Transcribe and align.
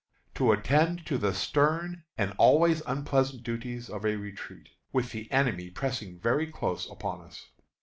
to 0.33 0.51
attend 0.51 1.05
to 1.05 1.15
the 1.19 1.31
stern 1.31 2.03
and 2.17 2.33
always 2.39 2.81
unpleasant 2.87 3.43
duties 3.43 3.87
of 3.87 4.03
a 4.03 4.15
retreat, 4.15 4.69
with 4.91 5.11
the 5.11 5.31
enemy 5.31 5.69
pressing 5.69 6.17
very 6.17 6.47
closely 6.51 6.91
upon 6.91 7.21
us. 7.21 7.51